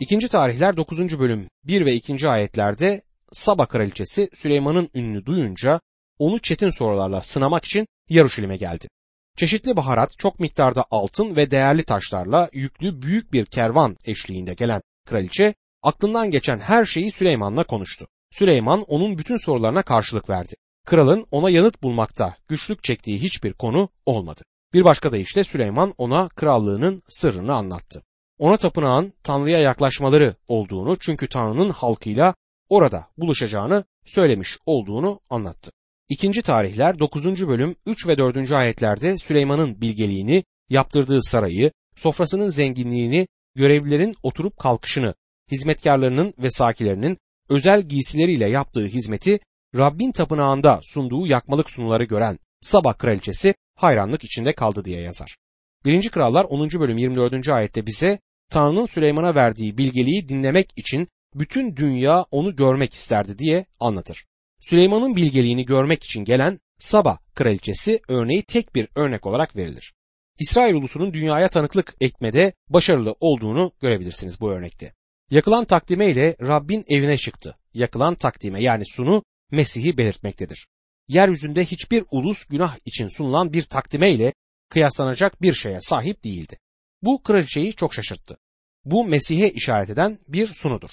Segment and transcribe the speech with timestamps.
[0.00, 1.18] İkinci tarihler 9.
[1.18, 2.28] bölüm 1 ve 2.
[2.28, 3.02] ayetlerde
[3.32, 5.80] Saba kraliçesi Süleyman'ın ününü duyunca
[6.18, 8.88] onu çetin sorularla sınamak için Yaruşilim'e geldi.
[9.36, 15.54] Çeşitli baharat, çok miktarda altın ve değerli taşlarla yüklü büyük bir kervan eşliğinde gelen kraliçe
[15.82, 18.06] aklından geçen her şeyi Süleyman'la konuştu.
[18.30, 20.54] Süleyman onun bütün sorularına karşılık verdi.
[20.86, 24.42] Kralın ona yanıt bulmakta güçlük çektiği hiçbir konu olmadı.
[24.72, 28.02] Bir başka deyişle Süleyman ona krallığının sırrını anlattı.
[28.40, 32.34] Ona tapınağın Tanrı'ya yaklaşmaları olduğunu çünkü Tanrı'nın halkıyla
[32.68, 35.70] orada buluşacağını söylemiş olduğunu anlattı.
[36.08, 37.48] İkinci tarihler 9.
[37.48, 38.52] bölüm 3 ve 4.
[38.52, 45.14] ayetlerde Süleyman'ın bilgeliğini, yaptırdığı sarayı, sofrasının zenginliğini, görevlilerin oturup kalkışını,
[45.50, 47.18] hizmetkarlarının ve sakilerinin
[47.48, 49.38] özel giysileriyle yaptığı hizmeti
[49.76, 55.36] Rabbin tapınağında sunduğu yakmalık sunuları gören Sabah kraliçesi hayranlık içinde kaldı diye yazar.
[55.84, 56.08] 1.
[56.08, 56.70] Krallar 10.
[56.70, 57.48] bölüm 24.
[57.48, 58.18] ayette bize
[58.50, 64.24] Tanrı'nın Süleyman'a verdiği bilgeliği dinlemek için bütün dünya onu görmek isterdi diye anlatır.
[64.60, 69.92] Süleyman'ın bilgeliğini görmek için gelen Saba kraliçesi örneği tek bir örnek olarak verilir.
[70.38, 74.94] İsrail ulusunun dünyaya tanıklık etmede başarılı olduğunu görebilirsiniz bu örnekte.
[75.30, 77.56] Yakılan takdime ile Rabbin evine çıktı.
[77.74, 80.66] Yakılan takdime yani sunu Mesih'i belirtmektedir.
[81.08, 84.32] Yeryüzünde hiçbir ulus günah için sunulan bir takdime ile
[84.68, 86.58] kıyaslanacak bir şeye sahip değildi.
[87.02, 88.36] Bu kraliçeyi çok şaşırttı.
[88.84, 90.90] Bu Mesih'e işaret eden bir sunudur.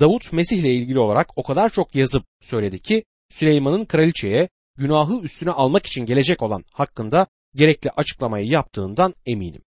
[0.00, 5.50] Davut Mesih ile ilgili olarak o kadar çok yazıp söyledi ki Süleyman'ın kraliçeye günahı üstüne
[5.50, 9.62] almak için gelecek olan hakkında gerekli açıklamayı yaptığından eminim.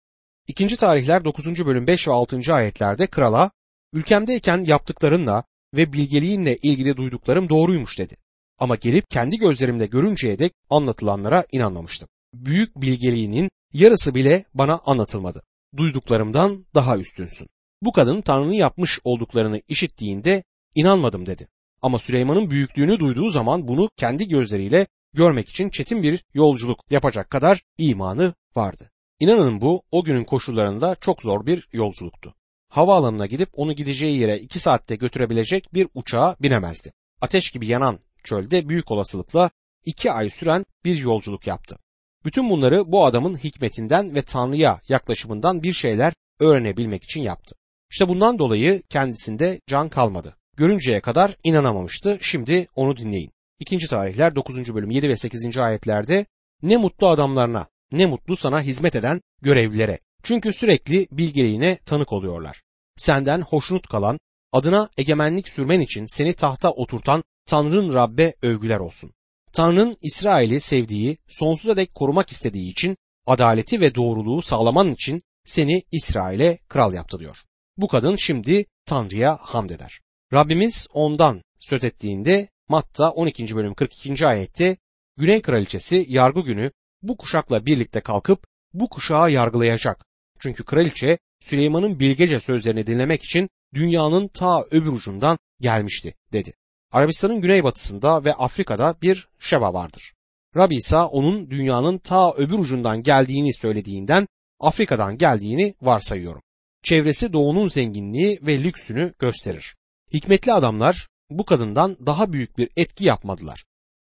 [0.48, 1.66] İkinci tarihler 9.
[1.66, 2.54] bölüm 5 ve 6.
[2.54, 3.52] ayetlerde krala
[3.94, 5.44] ülkemdeyken yaptıklarınla
[5.74, 8.16] ve bilgeliğinle ilgili duyduklarım doğruymuş dedi.
[8.60, 12.10] Ama gelip kendi gözlerimle görünceye dek anlatılanlara inanmamıştım.
[12.34, 15.44] Büyük bilgeliğinin yarısı bile bana anlatılmadı.
[15.78, 17.48] Duyduklarımdan daha üstünsün.
[17.81, 20.44] Bu kadın Tanrı'nın yapmış olduklarını işittiğinde
[20.75, 21.48] inanmadım dedi.
[21.81, 27.63] Ama Süleyman'ın büyüklüğünü duyduğu zaman bunu kendi gözleriyle görmek için çetin bir yolculuk yapacak kadar
[27.78, 28.91] imanı vardı.
[29.19, 32.36] İnanın bu o günün koşullarında çok zor bir yolculuktu.
[32.69, 36.91] Havaalanına gidip onu gideceği yere iki saatte götürebilecek bir uçağa binemezdi.
[37.22, 39.50] Ateş gibi yanan çölde büyük olasılıkla
[39.86, 41.80] iki ay süren bir yolculuk yaptı.
[42.25, 47.56] Bütün bunları bu adamın hikmetinden ve Tanrı'ya yaklaşımından bir şeyler öğrenebilmek için yaptı.
[47.91, 50.35] İşte bundan dolayı kendisinde can kalmadı.
[50.57, 52.18] Görünceye kadar inanamamıştı.
[52.22, 53.31] Şimdi onu dinleyin.
[53.59, 54.75] İkinci tarihler 9.
[54.75, 55.57] bölüm 7 ve 8.
[55.57, 56.25] ayetlerde
[56.62, 60.00] ne mutlu adamlarına, ne mutlu sana hizmet eden görevlilere.
[60.24, 62.62] Çünkü sürekli bilgeliğine tanık oluyorlar.
[62.97, 64.19] Senden hoşnut kalan,
[64.51, 69.12] adına egemenlik sürmen için seni tahta oturtan Tanrı'nın Rabbe övgüler olsun.
[69.54, 76.58] Tanrı'nın İsrail'i sevdiği, sonsuza dek korumak istediği için adaleti ve doğruluğu sağlaman için seni İsrail'e
[76.68, 77.38] kral yaptı diyor.
[77.78, 80.00] Bu kadın şimdi Tanrı'ya hamd eder.
[80.34, 83.56] Rabbimiz ondan söz ettiğinde Matta 12.
[83.56, 84.28] bölüm 42.
[84.28, 84.78] ayette
[85.18, 86.72] Güney Kraliçesi yargı günü
[87.02, 90.06] bu kuşakla birlikte kalkıp bu kuşağı yargılayacak.
[90.40, 96.54] Çünkü kraliçe Süleyman'ın bilgece sözlerini dinlemek için dünyanın ta öbür ucundan gelmişti dedi.
[96.91, 100.13] Arabistan'ın güneybatısında ve Afrika'da bir Şeba vardır.
[100.55, 104.27] Rabbi İsa onun dünyanın ta öbür ucundan geldiğini söylediğinden
[104.59, 106.41] Afrika'dan geldiğini varsayıyorum.
[106.83, 109.75] Çevresi doğunun zenginliği ve lüksünü gösterir.
[110.13, 113.66] Hikmetli adamlar bu kadından daha büyük bir etki yapmadılar.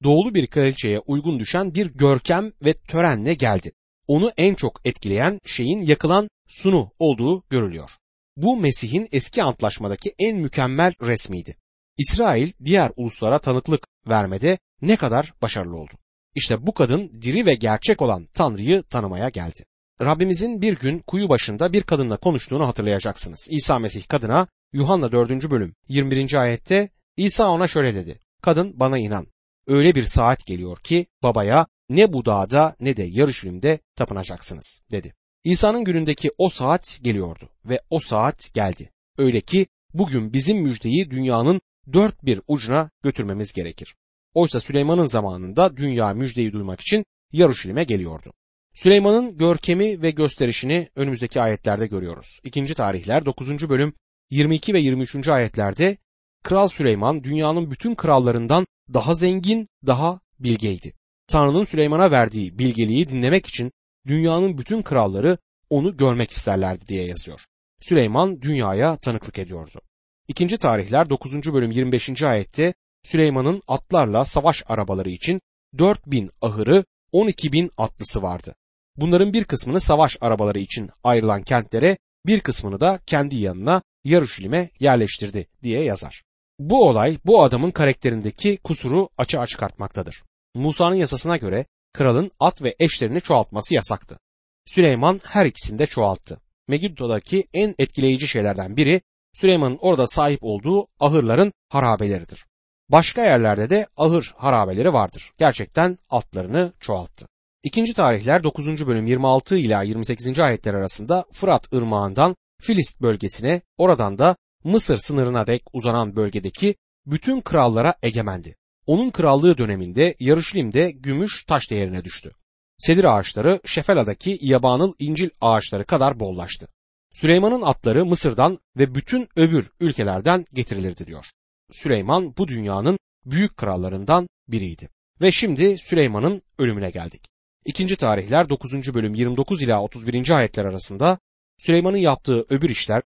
[0.02, 3.72] Doğulu bir kraliçeye uygun düşen bir görkem ve törenle geldi.
[4.06, 7.90] Onu en çok etkileyen şeyin yakılan sunu olduğu görülüyor.
[8.36, 11.56] Bu Mesih'in eski antlaşmadaki en mükemmel resmiydi.
[11.98, 15.92] İsrail diğer uluslara tanıklık vermede ne kadar başarılı oldu.
[16.34, 19.64] İşte bu kadın diri ve gerçek olan Tanrı'yı tanımaya geldi.
[20.00, 23.48] Rabbimizin bir gün kuyu başında bir kadınla konuştuğunu hatırlayacaksınız.
[23.50, 25.50] İsa Mesih kadına Yuhanna 4.
[25.50, 26.34] bölüm 21.
[26.34, 28.18] ayette İsa ona şöyle dedi.
[28.42, 29.26] Kadın bana inan.
[29.66, 35.14] Öyle bir saat geliyor ki babaya ne bu dağda ne de Yarışilim'de tapınacaksınız dedi.
[35.44, 38.90] İsa'nın günündeki o saat geliyordu ve o saat geldi.
[39.18, 41.60] Öyle ki bugün bizim müjdeyi dünyanın
[41.92, 43.94] dört bir ucuna götürmemiz gerekir.
[44.34, 48.32] Oysa Süleyman'ın zamanında dünya müjdeyi duymak için Yaruşilim'e geliyordu.
[48.74, 52.40] Süleyman'ın görkemi ve gösterişini önümüzdeki ayetlerde görüyoruz.
[52.44, 53.68] İkinci tarihler 9.
[53.68, 53.94] bölüm
[54.30, 55.28] 22 ve 23.
[55.28, 55.96] ayetlerde
[56.42, 60.94] Kral Süleyman dünyanın bütün krallarından daha zengin, daha bilgeydi.
[61.28, 63.72] Tanrı'nın Süleyman'a verdiği bilgeliği dinlemek için
[64.06, 65.38] dünyanın bütün kralları
[65.70, 67.40] onu görmek isterlerdi diye yazıyor.
[67.80, 69.80] Süleyman dünyaya tanıklık ediyordu.
[70.28, 71.52] İkinci tarihler 9.
[71.52, 72.22] bölüm 25.
[72.22, 75.40] ayette Süleyman'ın atlarla savaş arabaları için
[75.78, 78.54] 4000 ahırı 12 bin atlısı vardı.
[78.96, 85.46] Bunların bir kısmını savaş arabaları için ayrılan kentlere, bir kısmını da kendi yanına Yaruşilim'e yerleştirdi
[85.62, 86.22] diye yazar.
[86.58, 90.22] Bu olay bu adamın karakterindeki kusuru açığa çıkartmaktadır.
[90.54, 94.18] Musa'nın yasasına göre kralın at ve eşlerini çoğaltması yasaktı.
[94.66, 96.40] Süleyman her ikisini de çoğalttı.
[96.68, 99.00] Megiddo'daki en etkileyici şeylerden biri
[99.34, 102.46] Süleyman'ın orada sahip olduğu ahırların harabeleridir.
[102.88, 105.32] Başka yerlerde de ahır harabeleri vardır.
[105.38, 107.26] Gerçekten atlarını çoğalttı.
[107.62, 108.86] İkinci tarihler 9.
[108.86, 110.38] bölüm 26 ila 28.
[110.38, 116.74] ayetler arasında Fırat ırmağından Filist bölgesine, oradan da Mısır sınırına dek uzanan bölgedeki
[117.06, 118.56] bütün krallara egemendi.
[118.86, 122.30] Onun krallığı döneminde Yarışlim'de gümüş taş değerine düştü.
[122.78, 126.68] Sedir ağaçları Şefela'daki yabanıl incil ağaçları kadar bollaştı.
[127.14, 131.26] Süleyman'ın atları Mısır'dan ve bütün öbür ülkelerden getirilirdi diyor.
[131.72, 134.88] Süleyman bu dünyanın büyük krallarından biriydi.
[135.20, 137.24] Ve şimdi Süleyman'ın ölümüne geldik.
[137.64, 138.94] İkinci tarihler 9.
[138.94, 140.30] bölüm 29 ila 31.
[140.30, 141.18] ayetler arasında
[141.58, 143.02] Süleyman'ın yaptığı öbür işler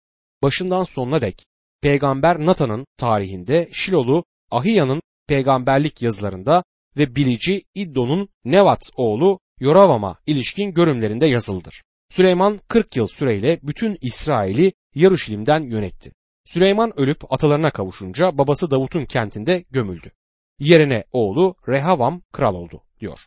[0.42, 1.44] başından sonuna dek
[1.80, 6.64] peygamber Natan'ın tarihinde Şilolu Ahiya'nın peygamberlik yazılarında
[6.98, 11.82] ve bilici İddo'nun Nevat oğlu Yoravam'a ilişkin görümlerinde yazılıdır.
[12.12, 16.12] Süleyman 40 yıl süreyle bütün İsrail'i Yaruşilim'den yönetti.
[16.44, 20.12] Süleyman ölüp atalarına kavuşunca babası Davut'un kentinde gömüldü.
[20.58, 23.18] Yerine oğlu Rehavam kral oldu diyor.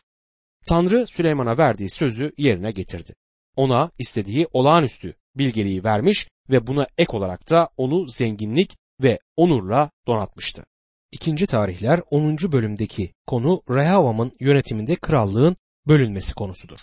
[0.68, 3.14] Tanrı Süleyman'a verdiği sözü yerine getirdi.
[3.56, 10.64] Ona istediği olağanüstü bilgeliği vermiş ve buna ek olarak da onu zenginlik ve onurla donatmıştı.
[11.12, 12.38] İkinci tarihler 10.
[12.52, 15.56] bölümdeki konu Rehavam'ın yönetiminde krallığın
[15.86, 16.78] bölünmesi konusudur.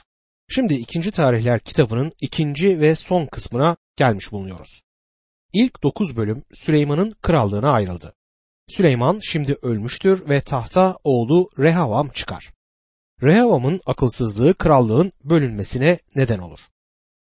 [0.48, 4.84] Şimdi ikinci tarihler kitabının ikinci ve son kısmına gelmiş bulunuyoruz.
[5.54, 8.13] İlk dokuz bölüm Süleyman'ın krallığına ayrıldı.
[8.69, 12.54] Süleyman şimdi ölmüştür ve tahta oğlu Rehavam çıkar.
[13.22, 16.60] Rehavam'ın akılsızlığı krallığın bölünmesine neden olur.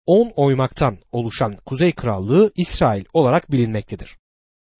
[0.06, 4.16] On oymaktan oluşan Kuzey Krallığı İsrail olarak bilinmektedir.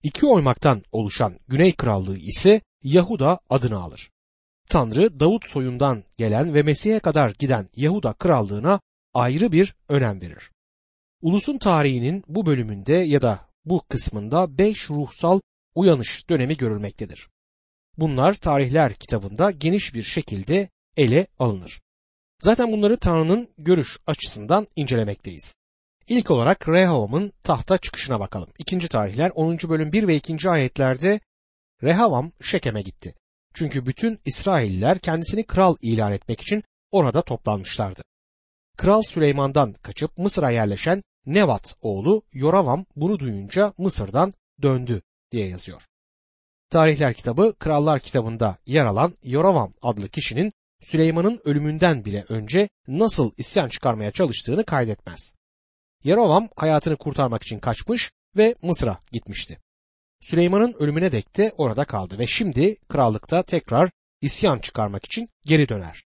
[0.03, 4.12] İki oymaktan oluşan Güney Krallığı ise Yahuda adını alır.
[4.69, 8.81] Tanrı Davut soyundan gelen ve Mesih'e kadar giden Yahuda krallığına
[9.15, 10.51] ayrı bir önem verir.
[11.21, 15.41] Ulusun tarihinin bu bölümünde ya da bu kısmında beş ruhsal
[15.75, 17.29] uyanış dönemi görülmektedir.
[17.99, 21.81] Bunlar tarihler kitabında geniş bir şekilde ele alınır.
[22.41, 25.57] Zaten bunları Tanrı'nın görüş açısından incelemekteyiz.
[26.09, 28.49] İlk olarak Rehavam'ın tahta çıkışına bakalım.
[28.59, 29.59] İkinci tarihler 10.
[29.69, 30.51] bölüm 1 ve 2.
[30.51, 31.21] ayetlerde
[31.83, 33.15] Rehavam Şekem'e gitti.
[33.55, 38.03] Çünkü bütün İsrailliler kendisini kral ilan etmek için orada toplanmışlardı.
[38.77, 44.33] Kral Süleyman'dan kaçıp Mısır'a yerleşen Nevat oğlu Yoravam bunu duyunca Mısır'dan
[44.63, 45.03] döndü
[45.33, 45.83] diye yazıyor.
[46.71, 53.69] Tarihler kitabı Krallar kitabında yer alan Yoravam adlı kişinin Süleyman'ın ölümünden bile önce nasıl isyan
[53.69, 55.35] çıkarmaya çalıştığını kaydetmez.
[56.05, 59.59] Yerovam hayatını kurtarmak için kaçmış ve Mısır'a gitmişti.
[60.23, 63.91] Süleyman'ın ölümüne dek de orada kaldı ve şimdi krallıkta tekrar
[64.21, 66.05] isyan çıkarmak için geri döner.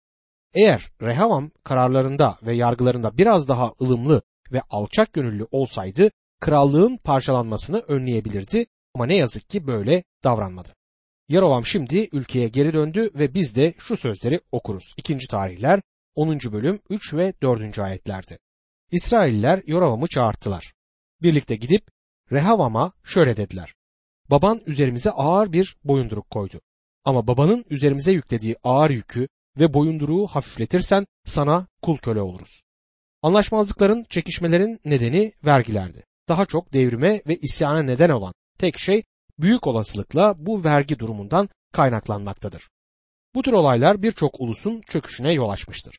[0.54, 4.22] Eğer Rehavam kararlarında ve yargılarında biraz daha ılımlı
[4.52, 6.10] ve alçak gönüllü olsaydı
[6.40, 10.68] krallığın parçalanmasını önleyebilirdi ama ne yazık ki böyle davranmadı.
[11.28, 14.94] Yarovam şimdi ülkeye geri döndü ve biz de şu sözleri okuruz.
[14.96, 15.80] İkinci tarihler
[16.14, 16.38] 10.
[16.38, 17.78] bölüm 3 ve 4.
[17.78, 18.38] ayetlerde.
[18.90, 20.72] İsrailler Yoravam'ı çağırttılar.
[21.22, 21.88] Birlikte gidip
[22.32, 23.74] Rehavam'a şöyle dediler.
[24.30, 26.60] Baban üzerimize ağır bir boyunduruk koydu.
[27.04, 29.28] Ama babanın üzerimize yüklediği ağır yükü
[29.58, 32.62] ve boyunduruğu hafifletirsen sana kul köle oluruz.
[33.22, 36.04] Anlaşmazlıkların, çekişmelerin nedeni vergilerdi.
[36.28, 39.02] Daha çok devrime ve isyana neden olan tek şey
[39.38, 42.68] büyük olasılıkla bu vergi durumundan kaynaklanmaktadır.
[43.34, 45.98] Bu tür olaylar birçok ulusun çöküşüne yol açmıştır.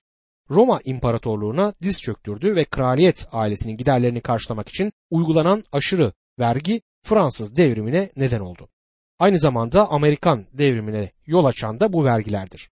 [0.50, 8.10] Roma İmparatorluğuna diz çöktürdü ve kraliyet ailesinin giderlerini karşılamak için uygulanan aşırı vergi Fransız devrimine
[8.16, 8.70] neden oldu.
[9.20, 12.70] Aynı zamanda Amerikan devrimine yol açan da bu vergilerdir.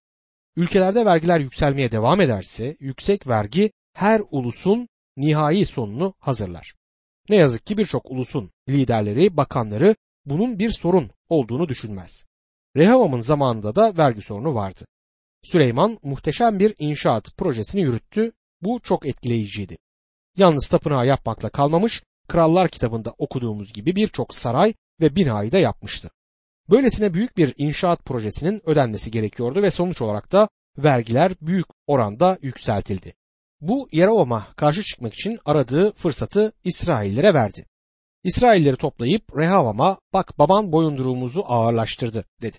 [0.56, 6.74] Ülkelerde vergiler yükselmeye devam ederse yüksek vergi her ulusun nihai sonunu hazırlar.
[7.28, 12.26] Ne yazık ki birçok ulusun liderleri, bakanları bunun bir sorun olduğunu düşünmez.
[12.76, 14.86] Rehavam'ın zamanında da vergi sorunu vardı.
[15.42, 18.32] Süleyman muhteşem bir inşaat projesini yürüttü.
[18.62, 19.76] Bu çok etkileyiciydi.
[20.36, 26.10] Yalnız tapınağı yapmakla kalmamış, Krallar kitabında okuduğumuz gibi birçok saray ve binayı da yapmıştı.
[26.70, 33.14] Böylesine büyük bir inşaat projesinin ödenmesi gerekiyordu ve sonuç olarak da vergiler büyük oranda yükseltildi.
[33.60, 37.66] Bu Yerovam'a karşı çıkmak için aradığı fırsatı İsraillere verdi.
[38.24, 42.56] İsrailleri toplayıp Rehavam'a bak baban boyunduruğumuzu ağırlaştırdı dedi.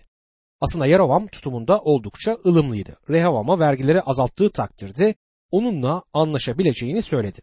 [0.61, 2.97] Aslında Yerovam tutumunda oldukça ılımlıydı.
[3.09, 5.15] Rehavam'a vergileri azalttığı takdirde
[5.51, 7.41] onunla anlaşabileceğini söyledi.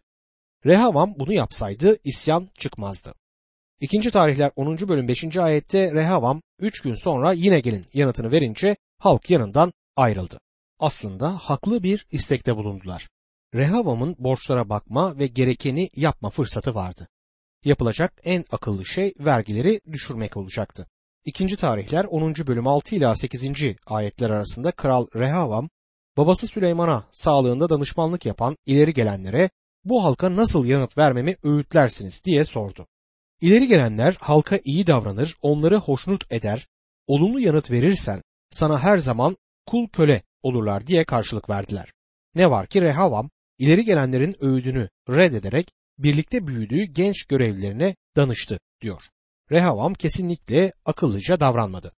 [0.65, 3.13] Rehavam bunu yapsaydı isyan çıkmazdı.
[3.79, 4.77] İkinci tarihler 10.
[4.77, 5.37] bölüm 5.
[5.37, 10.39] ayette Rehavam 3 gün sonra yine gelin yanıtını verince halk yanından ayrıldı.
[10.79, 13.07] Aslında haklı bir istekte bulundular.
[13.53, 17.07] Rehavam'ın borçlara bakma ve gerekeni yapma fırsatı vardı.
[17.65, 20.87] Yapılacak en akıllı şey vergileri düşürmek olacaktı.
[21.25, 22.35] İkinci tarihler 10.
[22.35, 23.49] bölüm 6 ila 8.
[23.85, 25.69] ayetler arasında Kral Rehavam,
[26.17, 29.49] babası Süleyman'a sağlığında danışmanlık yapan ileri gelenlere
[29.85, 32.87] bu halka nasıl yanıt vermemi öğütlersiniz diye sordu.
[33.41, 36.67] İleri gelenler halka iyi davranır, onları hoşnut eder,
[37.07, 41.93] olumlu yanıt verirsen sana her zaman kul köle olurlar diye karşılık verdiler.
[42.35, 49.01] Ne var ki Rehavam ileri gelenlerin öğüdünü reddederek birlikte büyüdüğü genç görevlilerine danıştı diyor.
[49.51, 51.93] Rehavam kesinlikle akıllıca davranmadı.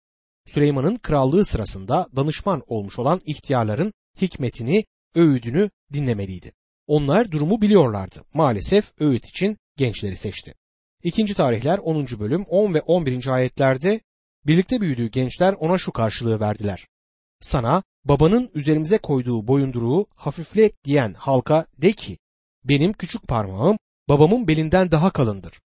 [0.46, 6.52] Süleyman'ın krallığı sırasında danışman olmuş olan ihtiyarların hikmetini, öğüdünü dinlemeliydi.
[6.88, 8.24] Onlar durumu biliyorlardı.
[8.34, 10.54] Maalesef öğüt için gençleri seçti.
[11.04, 12.08] İkinci tarihler 10.
[12.20, 13.28] bölüm 10 ve 11.
[13.28, 14.02] ayetlerde
[14.46, 16.88] birlikte büyüdüğü gençler ona şu karşılığı verdiler.
[17.42, 22.18] Sana babanın üzerimize koyduğu boyunduruğu hafiflet diyen halka de ki
[22.64, 23.78] benim küçük parmağım
[24.10, 25.62] babamın belinden daha kalındır.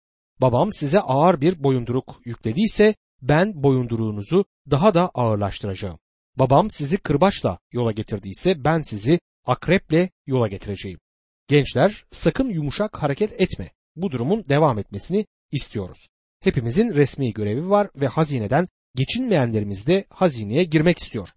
[0.42, 6.00] Babam size ağır bir boyunduruk yüklediyse ben boyunduruğunuzu daha da ağırlaştıracağım.
[6.36, 11.00] Babam sizi kırbaçla yola getirdiyse ben sizi akreple yola getireceğim.
[11.48, 13.72] Gençler sakın yumuşak hareket etme.
[13.96, 16.10] Bu durumun devam etmesini istiyoruz.
[16.40, 21.30] Hepimizin resmi görevi var ve hazineden geçinmeyenlerimiz de hazineye girmek istiyor.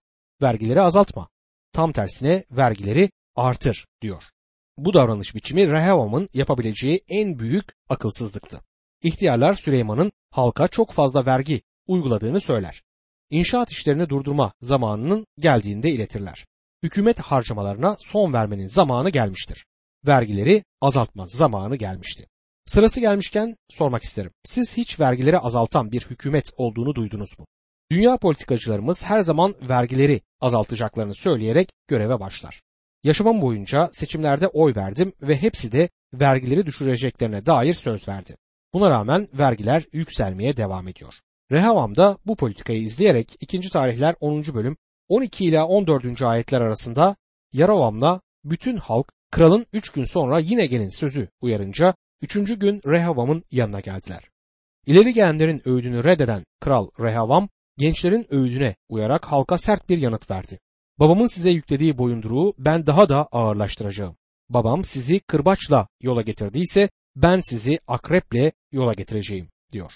[0.43, 1.29] Vergileri azaltma.
[1.73, 4.23] Tam tersine vergileri artır diyor.
[4.79, 8.61] Bu davranış biçimi Rehavam'ın yapabileceği en büyük akılsızlıktı.
[9.02, 12.83] İhtiyarlar Süleyman'ın halka çok fazla vergi uyguladığını söyler.
[13.31, 16.47] İnşaat işlerini durdurma zamanının geldiğinde iletirler.
[16.83, 19.67] Hükümet harcamalarına son vermenin zamanı gelmiştir.
[20.07, 22.26] Vergileri azaltma zamanı gelmişti.
[22.66, 24.30] Sırası gelmişken sormak isterim.
[24.45, 27.47] Siz hiç vergileri azaltan bir hükümet olduğunu duydunuz mu?
[27.90, 32.62] Dünya politikacılarımız her zaman vergileri azaltacaklarını söyleyerek göreve başlar.
[33.04, 38.37] Yaşamam boyunca seçimlerde oy verdim ve hepsi de vergileri düşüreceklerine dair söz verdi.
[38.75, 41.14] Buna rağmen vergiler yükselmeye devam ediyor.
[41.52, 43.61] Rehavam da bu politikayı izleyerek 2.
[43.71, 44.42] tarihler 10.
[44.54, 44.76] bölüm
[45.09, 46.23] 12 ila 14.
[46.23, 47.16] ayetler arasında
[47.52, 52.34] Yarovam'la bütün halk kralın 3 gün sonra yine gelin sözü uyarınca 3.
[52.34, 54.30] gün Rehavam'ın yanına geldiler.
[54.87, 60.58] İleri gelenlerin öğüdünü reddeden kral Rehavam gençlerin öğüdüne uyarak halka sert bir yanıt verdi.
[60.99, 64.16] Babamın size yüklediği boyunduruğu ben daha da ağırlaştıracağım.
[64.49, 69.92] Babam sizi kırbaçla yola getirdiyse ben sizi akreple yola getireceğim diyor.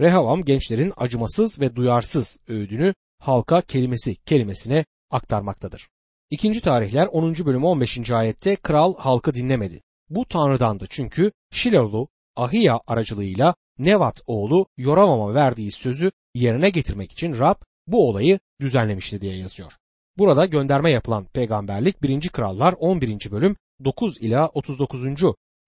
[0.00, 5.88] Rehavam gençlerin acımasız ve duyarsız öğüdünü halka kelimesi kelimesine aktarmaktadır.
[6.34, 7.34] İkinci tarihler 10.
[7.34, 8.10] bölüm 15.
[8.10, 9.80] ayette kral halkı dinlemedi.
[10.10, 17.54] Bu tanrıdandı çünkü Şilolu Ahiya aracılığıyla Nevat oğlu Yoramam'a verdiği sözü yerine getirmek için Rab
[17.86, 19.72] bu olayı düzenlemişti diye yazıyor.
[20.18, 22.28] Burada gönderme yapılan peygamberlik 1.
[22.28, 23.30] Krallar 11.
[23.30, 25.00] bölüm 9 ila 39.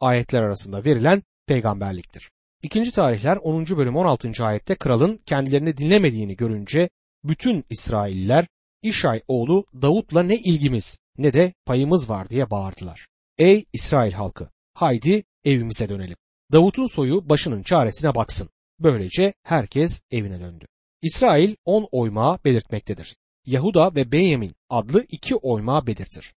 [0.00, 2.30] ayetler arasında verilen peygamberliktir.
[2.62, 3.66] İkinci tarihler 10.
[3.66, 4.30] bölüm 16.
[4.40, 6.88] ayette kralın kendilerini dinlemediğini görünce
[7.24, 8.46] bütün İsrailler
[8.88, 13.06] İşay oğlu Davut'la ne ilgimiz ne de payımız var diye bağırdılar.
[13.38, 16.16] Ey İsrail halkı haydi evimize dönelim.
[16.52, 18.48] Davut'un soyu başının çaresine baksın.
[18.80, 20.66] Böylece herkes evine döndü.
[21.02, 23.16] İsrail on oymağı belirtmektedir.
[23.46, 26.34] Yahuda ve Benyamin adlı iki oymağı belirtir.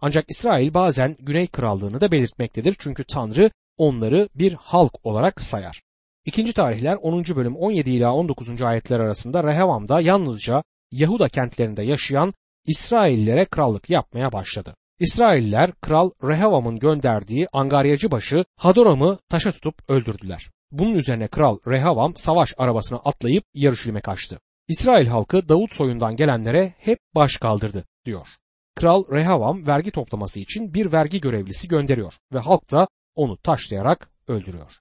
[0.00, 5.82] Ancak İsrail bazen Güney Krallığını da belirtmektedir çünkü Tanrı onları bir halk olarak sayar.
[6.24, 7.24] İkinci tarihler 10.
[7.24, 8.62] bölüm 17 ila 19.
[8.62, 12.32] ayetler arasında Rehavam'da yalnızca Yahuda kentlerinde yaşayan
[12.66, 14.74] İsraillere krallık yapmaya başladı.
[14.98, 20.50] İsrailler kral Rehavam'ın gönderdiği angaryacı başı Hadoram'ı taşa tutup öldürdüler.
[20.70, 24.38] Bunun üzerine kral Rehavam savaş arabasına atlayıp Yarışilim'e kaçtı.
[24.68, 28.26] İsrail halkı Davut soyundan gelenlere hep baş kaldırdı diyor.
[28.74, 34.72] Kral Rehavam vergi toplaması için bir vergi görevlisi gönderiyor ve halk da onu taşlayarak öldürüyor.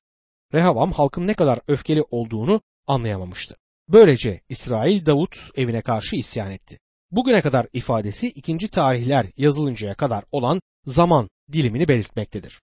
[0.54, 3.56] Rehavam halkın ne kadar öfkeli olduğunu anlayamamıştı.
[3.90, 6.80] Böylece İsrail Davut evine karşı isyan etti.
[7.12, 12.62] Bugüne kadar ifadesi ikinci tarihler yazılıncaya kadar olan zaman dilimini belirtmektedir.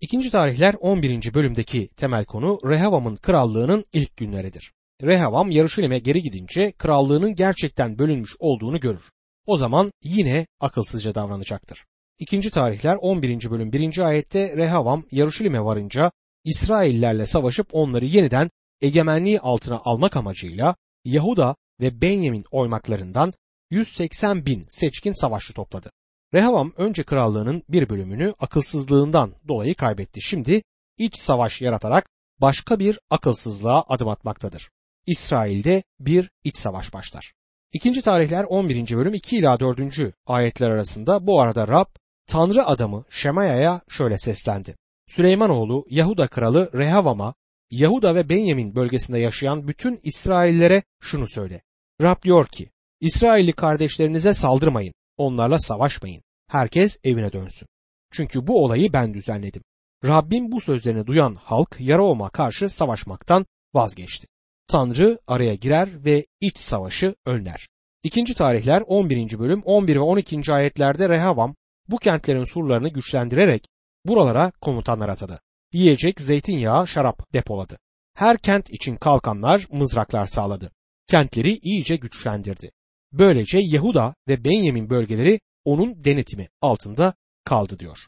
[0.00, 1.34] İkinci tarihler 11.
[1.34, 4.72] bölümdeki temel konu Rehavam'ın krallığının ilk günleridir.
[5.02, 9.10] Rehavam Yarışilim'e geri gidince krallığının gerçekten bölünmüş olduğunu görür.
[9.46, 11.84] O zaman yine akılsızca davranacaktır.
[12.18, 13.50] İkinci tarihler 11.
[13.50, 13.98] bölüm 1.
[13.98, 16.12] ayette Rehavam Yarışilim'e varınca
[16.44, 23.32] İsraillerle savaşıp onları yeniden egemenliği altına almak amacıyla Yahuda ve Benyamin oymaklarından
[23.70, 25.90] 180 bin seçkin savaşçı topladı.
[26.34, 30.20] Rehavam önce krallığının bir bölümünü akılsızlığından dolayı kaybetti.
[30.22, 30.62] Şimdi
[30.98, 32.08] iç savaş yaratarak
[32.40, 34.70] başka bir akılsızlığa adım atmaktadır.
[35.06, 37.32] İsrail'de bir iç savaş başlar.
[37.72, 38.96] İkinci tarihler 11.
[38.96, 39.80] bölüm 2 ila 4.
[40.26, 41.86] ayetler arasında bu arada Rab
[42.26, 44.76] Tanrı adamı Şemaya'ya şöyle seslendi.
[45.06, 47.34] Süleymanoğlu Yahuda kralı Rehavam'a
[47.70, 51.62] Yahuda ve Benyamin bölgesinde yaşayan bütün İsraillere şunu söyle.
[52.02, 52.70] Rab diyor ki,
[53.00, 56.22] İsrailli kardeşlerinize saldırmayın, onlarla savaşmayın.
[56.48, 57.68] Herkes evine dönsün.
[58.12, 59.62] Çünkü bu olayı ben düzenledim.
[60.04, 64.26] Rabbim bu sözlerini duyan halk Yarovam'a karşı savaşmaktan vazgeçti.
[64.66, 67.68] Tanrı araya girer ve iç savaşı önler.
[68.02, 69.38] İkinci tarihler 11.
[69.38, 70.52] bölüm 11 ve 12.
[70.52, 71.54] ayetlerde Rehavam
[71.88, 73.68] bu kentlerin surlarını güçlendirerek
[74.04, 75.40] buralara komutanlar atadı.
[75.72, 77.78] Yiyecek, zeytinyağı, şarap depoladı.
[78.14, 80.72] Her kent için kalkanlar, mızraklar sağladı.
[81.06, 82.70] Kentleri iyice güçlendirdi.
[83.12, 87.98] Böylece Yahuda ve Benyamin bölgeleri onun denetimi altında kaldı diyor.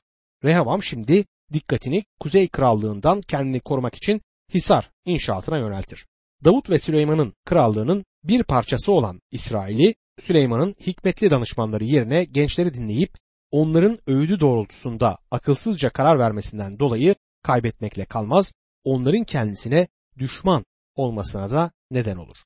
[0.45, 4.21] Rehavam şimdi dikkatini Kuzey Krallığından kendini korumak için
[4.55, 6.07] Hisar inşaatına yöneltir.
[6.45, 13.19] Davut ve Süleyman'ın krallığının bir parçası olan İsrail'i Süleyman'ın hikmetli danışmanları yerine gençleri dinleyip
[13.51, 18.55] onların öğüdü doğrultusunda akılsızca karar vermesinden dolayı kaybetmekle kalmaz,
[18.85, 20.65] onların kendisine düşman
[20.97, 22.37] olmasına da neden olur.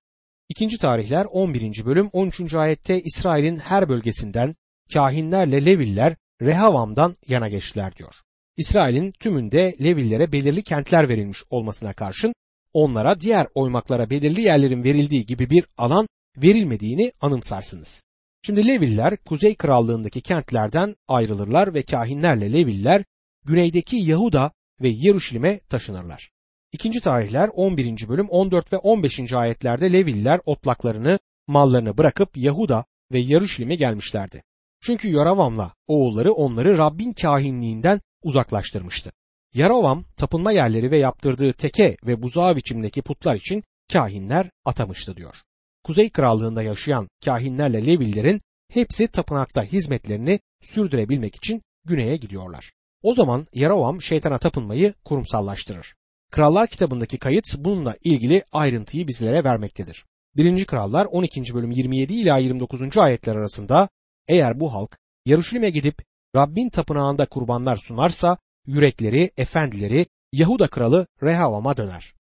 [0.48, 1.84] İkinci tarihler 11.
[1.84, 2.54] bölüm 13.
[2.54, 4.54] ayette İsrail'in her bölgesinden
[4.92, 8.14] kahinlerle Leviller Rehavam'dan yana geçtiler diyor.
[8.56, 12.34] İsrail'in tümünde Levillere belirli kentler verilmiş olmasına karşın
[12.72, 16.06] onlara diğer oymaklara belirli yerlerin verildiği gibi bir alan
[16.36, 18.04] verilmediğini anımsarsınız.
[18.42, 23.04] Şimdi Leviller Kuzey Krallığındaki kentlerden ayrılırlar ve kahinlerle Leviller
[23.44, 26.30] güneydeki Yahuda ve Yeruşalim'e taşınırlar.
[26.72, 28.08] İkinci tarihler 11.
[28.08, 29.32] bölüm 14 ve 15.
[29.32, 34.42] ayetlerde Leviller otlaklarını, mallarını bırakıp Yahuda ve Yeruşalim'e gelmişlerdi.
[34.80, 39.12] Çünkü Yaravam'la oğulları onları Rabbin kahinliğinden uzaklaştırmıştı.
[39.54, 45.36] Yaravam tapınma yerleri ve yaptırdığı teke ve buzağı biçimdeki putlar için kahinler atamıştı diyor.
[45.84, 48.40] Kuzey Krallığında yaşayan kahinlerle Levillerin
[48.72, 52.72] hepsi tapınakta hizmetlerini sürdürebilmek için güneye gidiyorlar.
[53.02, 55.94] O zaman Yaravam şeytana tapınmayı kurumsallaştırır.
[56.30, 60.04] Krallar kitabındaki kayıt bununla ilgili ayrıntıyı bizlere vermektedir.
[60.36, 60.64] 1.
[60.64, 61.54] Krallar 12.
[61.54, 62.98] bölüm 27 ila 29.
[62.98, 63.88] ayetler arasında
[64.28, 66.04] eğer bu halk Yaruşilim'e gidip
[66.36, 68.36] Rabbin tapınağında kurbanlar sunarsa
[68.66, 72.14] yürekleri, efendileri Yahuda kralı Rehavam'a döner.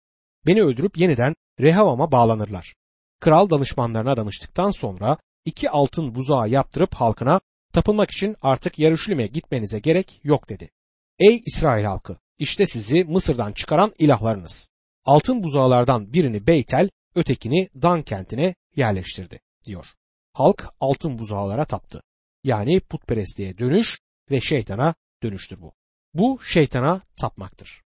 [0.46, 2.74] Beni öldürüp yeniden Rehavam'a bağlanırlar.
[3.20, 7.40] Kral danışmanlarına danıştıktan sonra iki altın buzağı yaptırıp halkına
[7.72, 10.70] tapınmak için artık Yaruşilim'e gitmenize gerek yok dedi.
[11.18, 12.16] Ey İsrail halkı!
[12.38, 14.70] İşte sizi Mısır'dan çıkaran ilahlarınız.
[15.04, 19.86] Altın buzağlardan birini Beytel, ötekini Dan kentine yerleştirdi, diyor.
[20.32, 22.02] Halk altın buzağlara taptı.
[22.44, 23.98] Yani putperestliğe dönüş
[24.30, 25.72] ve şeytana dönüştür bu.
[26.14, 27.82] Bu şeytana tapmaktır.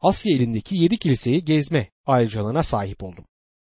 [0.00, 3.24] Asya elindeki yedi kiliseyi gezme ayrıcalığına sahip oldum.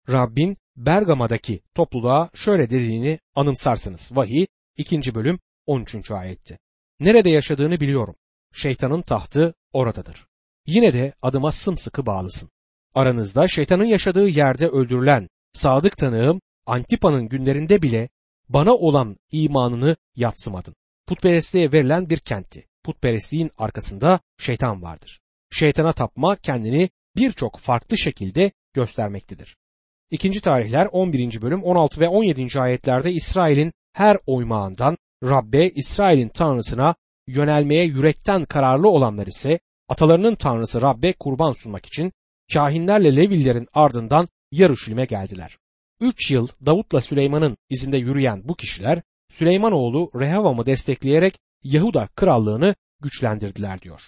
[0.09, 4.11] Rabbin Bergama'daki topluluğa şöyle dediğini anımsarsınız.
[4.16, 5.14] Vahiy 2.
[5.14, 6.11] bölüm 13.
[6.11, 6.59] ayetti.
[7.01, 8.16] Nerede yaşadığını biliyorum.
[8.53, 10.27] Şeytanın tahtı oradadır.
[10.66, 12.51] Yine de adıma sımsıkı bağlısın.
[12.94, 18.09] Aranızda şeytanın yaşadığı yerde öldürülen sadık tanığım Antipa'nın günlerinde bile
[18.49, 20.75] bana olan imanını yatsımadın.
[21.07, 22.66] Putperestliğe verilen bir kentti.
[22.85, 25.20] Putperestliğin arkasında şeytan vardır.
[25.51, 29.57] Şeytana tapma kendini birçok farklı şekilde göstermektedir.
[30.11, 31.42] İkinci tarihler 11.
[31.42, 32.61] bölüm 16 ve 17.
[32.61, 36.94] ayetlerde İsrail'in her oymağından Rabbe İsrail'in tanrısına
[37.26, 42.12] yönelmeye yürekten kararlı olanlar ise atalarının tanrısı Rabbe kurban sunmak için
[42.52, 45.59] kahinlerle Levillerin ardından Yaruşilim'e geldiler.
[46.00, 54.00] Üç yıl Davut'la Süleyman'ın izinde yürüyen bu kişiler Süleymanoğlu Rehavam'ı destekleyerek Yahuda krallığını güçlendirdiler diyor.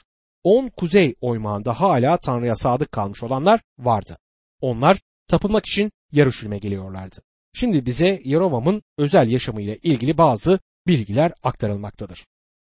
[0.45, 4.19] On kuzey oymağında hala Tanrı'ya sadık kalmış olanlar vardı.
[4.61, 4.99] Onlar
[5.29, 7.17] tapınmak için Yaruşilim'e geliyorlardı.
[7.55, 12.27] Şimdi bize Yerovam'ın özel yaşamıyla ilgili bazı bilgiler aktarılmaktadır.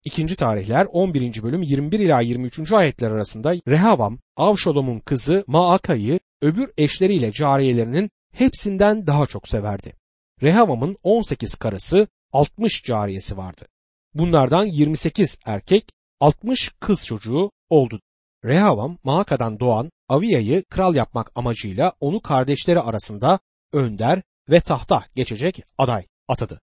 [0.05, 1.43] İkinci tarihler 11.
[1.43, 2.73] bölüm 21 ila 23.
[2.73, 9.93] ayetler arasında Rehavam, Avşolom'un kızı Maaka'yı öbür eşleriyle cariyelerinin hepsinden daha çok severdi.
[10.43, 13.67] Rehavam'ın 18 karısı, 60 cariyesi vardı.
[14.15, 15.85] Bunlardan 28 erkek,
[16.21, 18.01] 60 kız çocuğu oldu.
[18.45, 23.39] Rehavam, Maaka'dan doğan Aviya'yı kral yapmak amacıyla onu kardeşleri arasında
[23.73, 26.61] önder ve tahta geçecek aday atadı.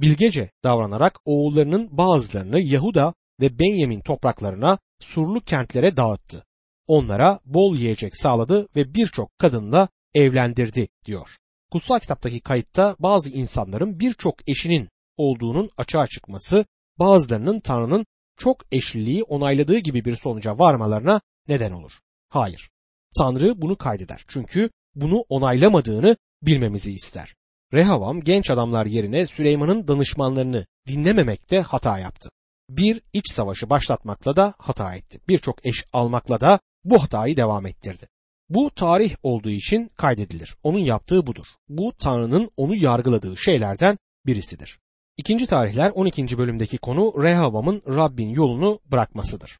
[0.00, 6.44] Bilgece davranarak oğullarının bazılarını Yahuda ve Benyamin topraklarına surlu kentlere dağıttı.
[6.86, 11.28] Onlara bol yiyecek sağladı ve birçok kadınla evlendirdi diyor.
[11.70, 16.64] Kutsal kitaptaki kayıtta bazı insanların birçok eşinin olduğunun açığa çıkması
[16.98, 21.92] bazılarının Tanrı'nın çok eşliliği onayladığı gibi bir sonuca varmalarına neden olur.
[22.28, 22.70] Hayır.
[23.18, 24.24] Tanrı bunu kaydeder.
[24.28, 27.34] Çünkü bunu onaylamadığını bilmemizi ister.
[27.72, 32.28] Rehavam genç adamlar yerine Süleyman'ın danışmanlarını dinlememekte hata yaptı.
[32.70, 35.20] Bir iç savaşı başlatmakla da hata etti.
[35.28, 38.08] Birçok eş almakla da bu hatayı devam ettirdi.
[38.48, 40.56] Bu tarih olduğu için kaydedilir.
[40.62, 41.46] Onun yaptığı budur.
[41.68, 44.78] Bu Tanrı'nın onu yargıladığı şeylerden birisidir.
[45.16, 46.38] İkinci tarihler 12.
[46.38, 49.58] bölümdeki konu Rehavam'ın Rabbin yolunu bırakmasıdır.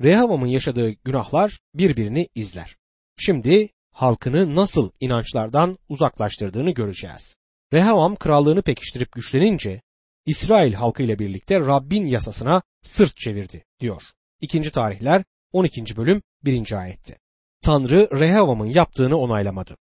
[0.00, 2.76] Rehavam'ın yaşadığı günahlar birbirini izler.
[3.18, 7.36] Şimdi halkını nasıl inançlardan uzaklaştırdığını göreceğiz.
[7.72, 9.82] Rehavam krallığını pekiştirip güçlenince
[10.26, 14.02] İsrail halkı ile birlikte Rabbin yasasına sırt çevirdi diyor.
[14.40, 15.96] İkinci tarihler 12.
[15.96, 16.72] bölüm 1.
[16.72, 17.18] ayette.
[17.62, 19.76] Tanrı Rehavam'ın yaptığını onaylamadı.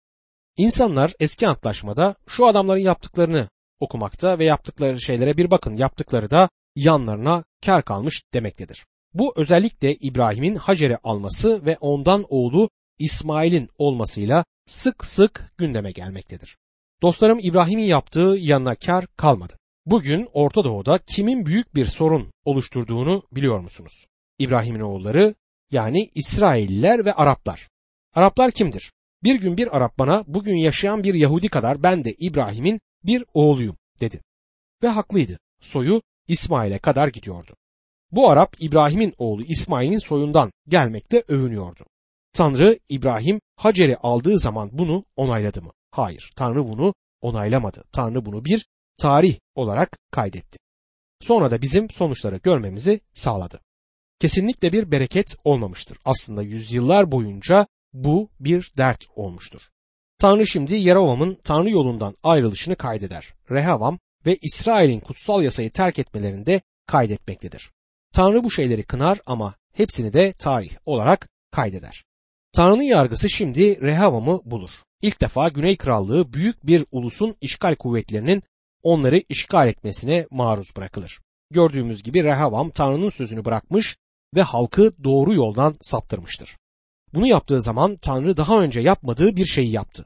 [0.57, 7.43] İnsanlar eski antlaşmada şu adamların yaptıklarını okumakta ve yaptıkları şeylere bir bakın yaptıkları da yanlarına
[7.65, 8.85] kar kalmış demektedir.
[9.13, 12.69] Bu özellikle İbrahim'in Hacer'i alması ve ondan oğlu
[12.99, 16.57] İsmail'in olmasıyla sık sık gündeme gelmektedir.
[17.01, 19.57] Dostlarım İbrahim'in yaptığı yanına kar kalmadı.
[19.85, 24.05] Bugün Orta Doğu'da kimin büyük bir sorun oluşturduğunu biliyor musunuz?
[24.39, 25.35] İbrahim'in oğulları
[25.71, 27.69] yani İsrailliler ve Araplar.
[28.13, 28.91] Araplar kimdir?
[29.23, 33.77] Bir gün bir Arap bana bugün yaşayan bir Yahudi kadar ben de İbrahim'in bir oğluyum
[34.01, 34.21] dedi.
[34.83, 35.39] Ve haklıydı.
[35.61, 37.55] Soyu İsmail'e kadar gidiyordu.
[38.11, 41.85] Bu Arap İbrahim'in oğlu İsmail'in soyundan gelmekte övünüyordu.
[42.33, 45.71] Tanrı İbrahim Hacer'i aldığı zaman bunu onayladı mı?
[45.95, 46.31] Hayır.
[46.35, 47.83] Tanrı bunu onaylamadı.
[47.91, 48.65] Tanrı bunu bir
[48.97, 50.57] tarih olarak kaydetti.
[51.21, 53.61] Sonra da bizim sonuçları görmemizi sağladı.
[54.19, 55.97] Kesinlikle bir bereket olmamıştır.
[56.05, 59.61] Aslında yüzyıllar boyunca bu bir dert olmuştur.
[60.19, 63.33] Tanrı şimdi Yerovam'ın Tanrı yolundan ayrılışını kaydeder.
[63.51, 67.71] Rehavam ve İsrail'in kutsal yasayı terk etmelerinde kaydetmektedir.
[68.13, 72.04] Tanrı bu şeyleri kınar ama hepsini de tarih olarak kaydeder.
[72.55, 74.69] Tanrı'nın yargısı şimdi Rehavam'ı bulur.
[75.01, 78.43] İlk defa Güney Krallığı büyük bir ulusun işgal kuvvetlerinin
[78.83, 81.19] onları işgal etmesine maruz bırakılır.
[81.51, 83.97] Gördüğümüz gibi Rehavam Tanrı'nın sözünü bırakmış
[84.35, 86.57] ve halkı doğru yoldan saptırmıştır.
[87.13, 90.05] Bunu yaptığı zaman Tanrı daha önce yapmadığı bir şeyi yaptı.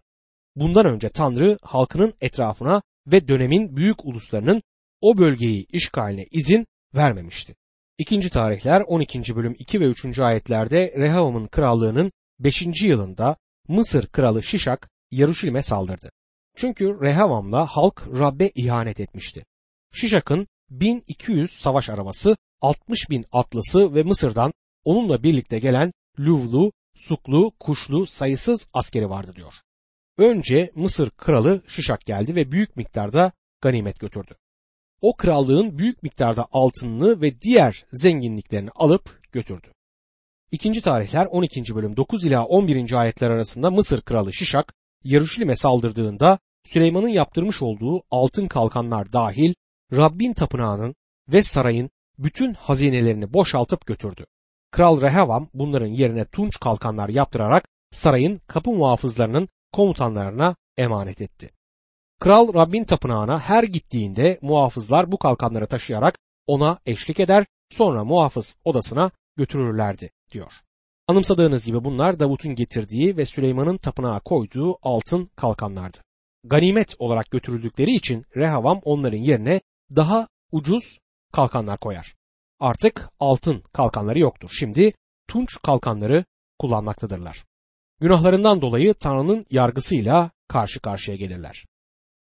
[0.55, 4.61] Bundan önce Tanrı halkının etrafına ve dönemin büyük uluslarının
[5.01, 7.55] o bölgeyi işgaline izin vermemişti.
[7.97, 9.35] İkinci tarihler 12.
[9.35, 10.19] bölüm 2 ve 3.
[10.19, 12.83] ayetlerde Rehavam'ın krallığının 5.
[12.83, 16.11] yılında Mısır kralı Şişak Yaruşilim'e saldırdı.
[16.55, 19.45] Çünkü Rehavam'la halk Rab'be ihanet etmişti.
[19.93, 28.05] Şişak'ın 1200 savaş arabası, 60 bin atlısı ve Mısır'dan onunla birlikte gelen Luvlu, Suklu, Kuşlu
[28.05, 29.53] sayısız askeri vardı diyor.
[30.17, 34.35] Önce Mısır kralı Şişak geldi ve büyük miktarda ganimet götürdü.
[35.01, 39.67] O krallığın büyük miktarda altınını ve diğer zenginliklerini alıp götürdü.
[40.51, 41.75] İkinci tarihler 12.
[41.75, 42.93] bölüm 9 ila 11.
[42.93, 49.53] ayetler arasında Mısır kralı Şişak Yaruşilim'e saldırdığında Süleyman'ın yaptırmış olduğu altın kalkanlar dahil
[49.93, 50.95] Rabbin tapınağının
[51.27, 54.25] ve sarayın bütün hazinelerini boşaltıp götürdü.
[54.71, 61.49] Kral Rehavam bunların yerine tunç kalkanlar yaptırarak sarayın kapı muhafızlarının komutanlarına emanet etti.
[62.19, 69.11] Kral Rabbin tapınağına her gittiğinde muhafızlar bu kalkanları taşıyarak ona eşlik eder sonra muhafız odasına
[69.37, 70.51] götürürlerdi diyor.
[71.07, 75.97] Anımsadığınız gibi bunlar Davut'un getirdiği ve Süleyman'ın tapınağa koyduğu altın kalkanlardı.
[76.43, 79.61] Ganimet olarak götürüldükleri için Rehavam onların yerine
[79.95, 80.99] daha ucuz
[81.33, 82.15] kalkanlar koyar.
[82.59, 84.49] Artık altın kalkanları yoktur.
[84.59, 84.93] Şimdi
[85.27, 86.25] tunç kalkanları
[86.59, 87.45] kullanmaktadırlar.
[88.01, 91.65] Günahlarından dolayı Tanrı'nın yargısıyla karşı karşıya gelirler.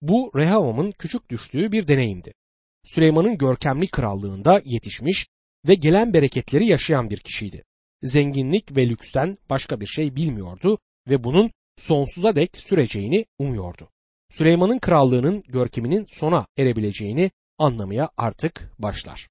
[0.02, 2.34] Bu Rehavam'ın küçük düştüğü bir deneyimdi.
[2.84, 5.26] Süleyman'ın görkemli krallığında yetişmiş
[5.68, 7.64] ve gelen bereketleri yaşayan bir kişiydi.
[8.04, 13.88] Zenginlik ve lüksten başka bir şey bilmiyordu ve bunun sonsuza dek süreceğini umuyordu.
[14.30, 19.28] Süleyman'ın krallığının görkeminin sona erebileceğini anlamaya artık başlar.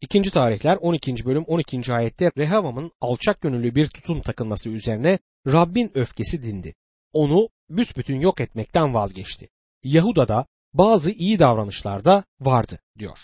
[0.00, 1.24] İkinci tarihler 12.
[1.24, 1.94] bölüm 12.
[1.94, 6.74] ayette Rehavam'ın alçak gönüllü bir tutum takılması üzerine Rabbin öfkesi dindi.
[7.12, 9.48] Onu büsbütün yok etmekten vazgeçti.
[9.82, 13.18] Yahuda'da bazı iyi davranışlar da vardı diyor.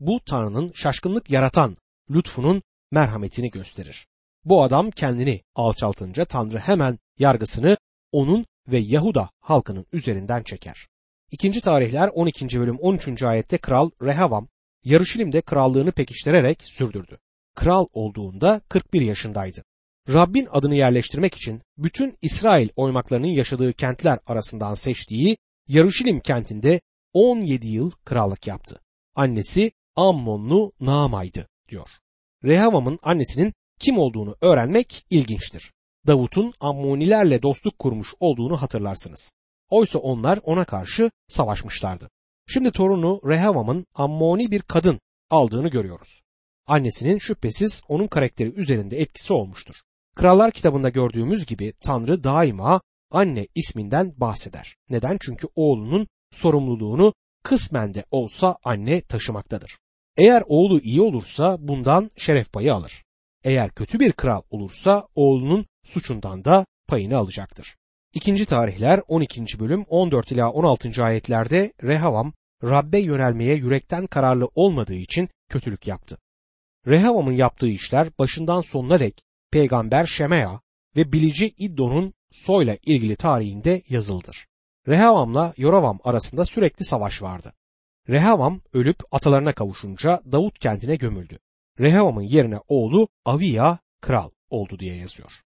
[0.00, 1.76] Bu Tanrı'nın şaşkınlık yaratan
[2.10, 4.06] lütfunun merhametini gösterir.
[4.46, 7.76] Bu adam kendini alçaltınca Tanrı hemen yargısını
[8.12, 10.86] onun ve Yahuda halkının üzerinden çeker.
[11.30, 12.60] İkinci tarihler 12.
[12.60, 13.22] bölüm 13.
[13.22, 14.48] ayette kral Rehavam
[14.84, 17.18] Yarışilim'de krallığını pekiştirerek sürdürdü.
[17.54, 19.64] Kral olduğunda 41 yaşındaydı.
[20.08, 25.36] Rabbin adını yerleştirmek için bütün İsrail oymaklarının yaşadığı kentler arasından seçtiği
[25.68, 26.80] Yaruşilim kentinde
[27.12, 28.80] 17 yıl krallık yaptı.
[29.14, 31.88] Annesi Ammonlu Naama'ydı diyor.
[32.44, 35.72] Rehavam'ın annesinin kim olduğunu öğrenmek ilginçtir.
[36.06, 39.32] Davut'un Ammonilerle dostluk kurmuş olduğunu hatırlarsınız.
[39.70, 42.10] Oysa onlar ona karşı savaşmışlardı.
[42.46, 46.20] Şimdi torunu Rehavam'ın Ammoni bir kadın aldığını görüyoruz.
[46.66, 49.74] Annesinin şüphesiz onun karakteri üzerinde etkisi olmuştur.
[50.16, 54.76] Krallar kitabında gördüğümüz gibi Tanrı daima anne isminden bahseder.
[54.90, 55.18] Neden?
[55.20, 59.78] Çünkü oğlunun sorumluluğunu kısmen de olsa anne taşımaktadır.
[60.16, 63.04] Eğer oğlu iyi olursa bundan şeref payı alır.
[63.46, 67.76] Eğer kötü bir kral olursa oğlunun suçundan da payını alacaktır.
[68.14, 69.58] İkinci tarihler 12.
[69.58, 71.04] bölüm 14 ila 16.
[71.04, 72.32] ayetlerde Rehavam
[72.64, 76.18] Rabbe yönelmeye yürekten kararlı olmadığı için kötülük yaptı.
[76.86, 80.60] Rehavam'ın yaptığı işler başından sonuna dek peygamber Şemea
[80.96, 84.46] ve bilici İddo'nun soyla ilgili tarihinde yazıldır.
[84.88, 87.52] Rehavam'la Yoravam arasında sürekli savaş vardı.
[88.08, 91.38] Rehavam ölüp atalarına kavuşunca Davut kentine gömüldü.
[91.80, 95.45] Rehavam'ın yerine oğlu Aviya kral oldu diye yazıyor.